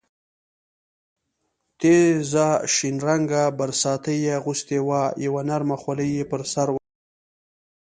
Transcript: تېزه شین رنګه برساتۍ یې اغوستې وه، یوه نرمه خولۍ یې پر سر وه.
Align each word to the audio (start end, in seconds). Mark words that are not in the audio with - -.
تېزه 1.79 2.47
شین 2.73 2.95
رنګه 3.07 3.43
برساتۍ 3.59 4.15
یې 4.25 4.31
اغوستې 4.39 4.77
وه، 4.87 5.01
یوه 5.25 5.41
نرمه 5.49 5.77
خولۍ 5.81 6.09
یې 6.17 6.23
پر 6.31 6.41
سر 6.51 6.67
وه. 6.73 6.79